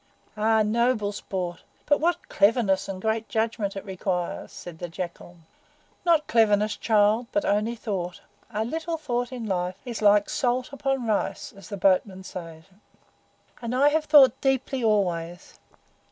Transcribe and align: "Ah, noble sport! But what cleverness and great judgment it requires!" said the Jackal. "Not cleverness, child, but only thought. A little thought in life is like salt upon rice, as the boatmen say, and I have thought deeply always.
"Ah, 0.35 0.63
noble 0.63 1.11
sport! 1.11 1.59
But 1.85 1.99
what 1.99 2.27
cleverness 2.27 2.89
and 2.89 2.99
great 2.99 3.29
judgment 3.29 3.75
it 3.75 3.85
requires!" 3.85 4.51
said 4.51 4.79
the 4.79 4.89
Jackal. 4.89 5.37
"Not 6.03 6.25
cleverness, 6.25 6.75
child, 6.75 7.27
but 7.31 7.45
only 7.45 7.75
thought. 7.75 8.19
A 8.49 8.65
little 8.65 8.97
thought 8.97 9.31
in 9.31 9.45
life 9.45 9.77
is 9.85 10.01
like 10.01 10.27
salt 10.27 10.73
upon 10.73 11.05
rice, 11.05 11.53
as 11.55 11.69
the 11.69 11.77
boatmen 11.77 12.23
say, 12.23 12.63
and 13.61 13.75
I 13.75 13.89
have 13.89 14.05
thought 14.05 14.41
deeply 14.41 14.83
always. 14.83 15.59